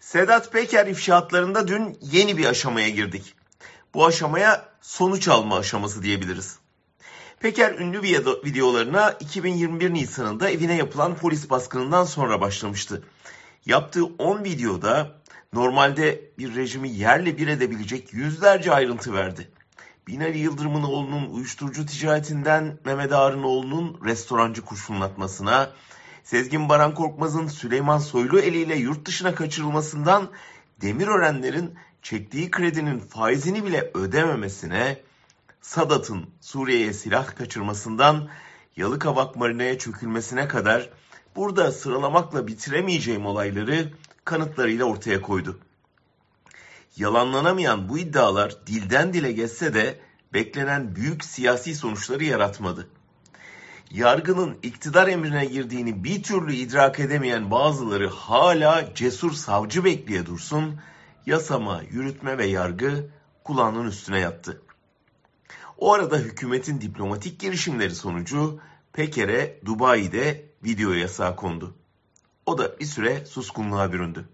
Sedat 0.00 0.52
Peker 0.52 0.86
ifşaatlarında 0.86 1.68
dün 1.68 1.98
yeni 2.00 2.38
bir 2.38 2.44
aşamaya 2.44 2.88
girdik. 2.88 3.34
Bu 3.94 4.06
aşamaya 4.06 4.68
sonuç 4.80 5.28
alma 5.28 5.58
aşaması 5.58 6.02
diyebiliriz. 6.02 6.58
Peker 7.40 7.72
ünlü 7.72 8.02
videolarına 8.44 9.10
2021 9.10 9.94
Nisan'ında 9.94 10.50
evine 10.50 10.76
yapılan 10.76 11.16
polis 11.16 11.50
baskınından 11.50 12.04
sonra 12.04 12.40
başlamıştı. 12.40 13.02
Yaptığı 13.66 14.04
10 14.04 14.44
videoda 14.44 15.12
normalde 15.52 16.30
bir 16.38 16.54
rejimi 16.54 16.90
yerle 16.90 17.38
bir 17.38 17.48
edebilecek 17.48 18.12
yüzlerce 18.12 18.72
ayrıntı 18.72 19.14
verdi. 19.14 19.50
Binali 20.06 20.38
Yıldırım'ın 20.38 20.82
oğlunun 20.82 21.30
uyuşturucu 21.30 21.86
ticaretinden 21.86 22.78
Mehmet 22.84 23.12
Ağrınoğlu'nun 23.12 24.00
restorancı 24.04 24.62
kurşunlatmasına, 24.62 25.70
Sezgin 26.30 26.68
Baran 26.68 26.94
Korkmaz'ın 26.94 27.46
Süleyman 27.46 27.98
Soylu 27.98 28.40
eliyle 28.40 28.76
yurt 28.76 29.06
dışına 29.06 29.34
kaçırılmasından 29.34 30.30
Demirörenlerin 30.80 31.74
çektiği 32.02 32.50
kredinin 32.50 32.98
faizini 32.98 33.64
bile 33.64 33.90
ödememesine, 33.94 35.00
Sadat'ın 35.60 36.26
Suriye'ye 36.40 36.92
silah 36.92 37.36
kaçırmasından 37.36 38.28
Yalıkavak 38.76 39.36
Marina'ya 39.36 39.78
çökülmesine 39.78 40.48
kadar 40.48 40.90
burada 41.36 41.72
sıralamakla 41.72 42.46
bitiremeyeceğim 42.46 43.26
olayları 43.26 43.92
kanıtlarıyla 44.24 44.84
ortaya 44.84 45.22
koydu. 45.22 45.58
Yalanlanamayan 46.96 47.88
bu 47.88 47.98
iddialar 47.98 48.66
dilden 48.66 49.12
dile 49.12 49.32
geçse 49.32 49.74
de 49.74 50.00
beklenen 50.32 50.96
büyük 50.96 51.24
siyasi 51.24 51.74
sonuçları 51.74 52.24
yaratmadı 52.24 52.88
yargının 53.90 54.58
iktidar 54.62 55.08
emrine 55.08 55.44
girdiğini 55.44 56.04
bir 56.04 56.22
türlü 56.22 56.54
idrak 56.54 57.00
edemeyen 57.00 57.50
bazıları 57.50 58.08
hala 58.08 58.94
cesur 58.94 59.32
savcı 59.32 59.84
bekleye 59.84 60.26
dursun, 60.26 60.80
yasama, 61.26 61.82
yürütme 61.90 62.38
ve 62.38 62.46
yargı 62.46 63.10
kulağının 63.44 63.86
üstüne 63.86 64.20
yattı. 64.20 64.62
O 65.78 65.92
arada 65.92 66.18
hükümetin 66.18 66.80
diplomatik 66.80 67.40
girişimleri 67.40 67.94
sonucu 67.94 68.60
Peker'e 68.92 69.60
Dubai'de 69.64 70.44
video 70.64 70.92
yasağı 70.92 71.36
kondu. 71.36 71.74
O 72.46 72.58
da 72.58 72.78
bir 72.80 72.84
süre 72.84 73.26
suskunluğa 73.26 73.92
büründü. 73.92 74.28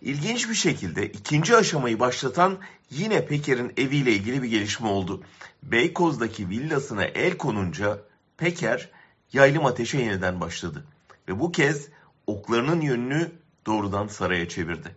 İlginç 0.00 0.48
bir 0.48 0.54
şekilde 0.54 1.06
ikinci 1.06 1.56
aşamayı 1.56 2.00
başlatan 2.00 2.58
yine 2.90 3.26
Peker'in 3.26 3.72
eviyle 3.76 4.12
ilgili 4.12 4.42
bir 4.42 4.48
gelişme 4.48 4.88
oldu. 4.88 5.22
Beykoz'daki 5.62 6.48
villasına 6.48 7.04
el 7.04 7.36
konunca 7.36 7.98
Peker 8.36 8.90
yaylım 9.32 9.66
ateşe 9.66 9.98
yeniden 9.98 10.40
başladı 10.40 10.84
ve 11.28 11.40
bu 11.40 11.52
kez 11.52 11.88
oklarının 12.26 12.80
yönünü 12.80 13.32
doğrudan 13.66 14.06
saraya 14.06 14.48
çevirdi. 14.48 14.96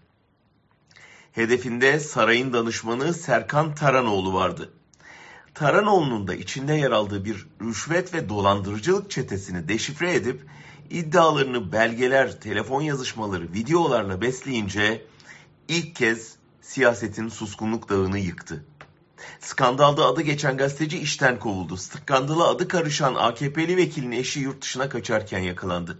Hedefinde 1.32 2.00
sarayın 2.00 2.54
danışmanı 2.54 3.14
Serkan 3.14 3.76
Taranoğlu 3.76 4.34
vardı. 4.34 4.74
Taranoğlu'nun 5.54 6.28
da 6.28 6.36
içinde 6.36 6.74
yer 6.74 6.92
aldığı 6.92 7.26
bir 7.26 7.48
rüşvet 7.62 8.14
ve 8.14 8.30
dolandırıcılık 8.30 9.12
çetesini 9.12 9.68
deşifre 9.68 10.14
edip 10.14 10.42
iddialarını 10.90 11.72
belgeler, 11.72 12.40
telefon 12.40 12.82
yazışmaları, 12.82 13.54
videolarla 13.54 14.22
besleyince 14.22 15.06
ilk 15.68 15.96
kez 15.96 16.36
siyasetin 16.62 17.30
suskunluk 17.30 17.90
dağını 17.90 18.20
yıktı. 18.20 18.66
Skandalda 19.40 20.06
adı 20.06 20.22
geçen 20.22 20.58
gazeteci 20.58 21.00
işten 21.00 21.40
kovuldu. 21.40 21.78
Skandala 21.78 22.48
adı 22.48 22.68
karışan 22.68 23.16
AKP'li 23.16 23.78
vekilin 23.78 24.12
eşi 24.12 24.40
yurt 24.40 24.62
dışına 24.62 24.90
kaçarken 24.90 25.40
yakalandı. 25.40 26.00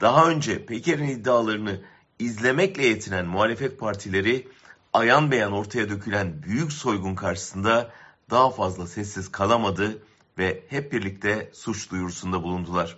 Daha 0.00 0.28
önce 0.28 0.66
Peker'in 0.66 1.08
iddialarını 1.08 1.80
izlemekle 2.18 2.86
yetinen 2.86 3.26
muhalefet 3.26 3.80
partileri 3.80 4.48
ayan 4.92 5.30
beyan 5.30 5.52
ortaya 5.52 5.88
dökülen 5.88 6.42
büyük 6.42 6.72
soygun 6.72 7.14
karşısında 7.14 7.90
daha 8.30 8.50
fazla 8.50 8.86
sessiz 8.86 9.32
kalamadı 9.32 10.02
ve 10.38 10.64
hep 10.68 10.92
birlikte 10.92 11.50
suç 11.52 11.90
duyurusunda 11.90 12.42
bulundular. 12.42 12.96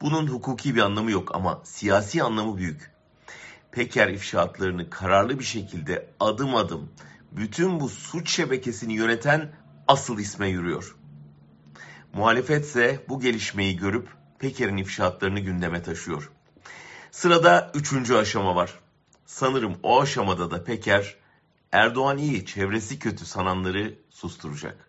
Bunun 0.00 0.26
hukuki 0.26 0.74
bir 0.74 0.80
anlamı 0.80 1.10
yok 1.10 1.34
ama 1.34 1.60
siyasi 1.64 2.22
anlamı 2.22 2.56
büyük. 2.56 2.90
Peker 3.72 4.08
ifşaatlarını 4.08 4.90
kararlı 4.90 5.38
bir 5.38 5.44
şekilde 5.44 6.10
adım 6.20 6.54
adım 6.54 6.88
bütün 7.32 7.80
bu 7.80 7.88
suç 7.88 8.30
şebekesini 8.30 8.92
yöneten 8.92 9.52
asıl 9.88 10.18
isme 10.18 10.48
yürüyor. 10.48 10.96
Muhalefet 12.12 12.64
ise 12.64 13.04
bu 13.08 13.20
gelişmeyi 13.20 13.76
görüp 13.76 14.08
Peker'in 14.38 14.76
ifşaatlarını 14.76 15.40
gündeme 15.40 15.82
taşıyor. 15.82 16.30
Sırada 17.10 17.70
üçüncü 17.74 18.14
aşama 18.14 18.54
var. 18.54 18.74
Sanırım 19.26 19.76
o 19.82 20.00
aşamada 20.00 20.50
da 20.50 20.64
Peker 20.64 21.16
Erdoğan 21.72 22.18
iyi, 22.18 22.46
çevresi 22.46 22.98
kötü 22.98 23.26
sananları 23.26 23.94
susturacak. 24.10 24.87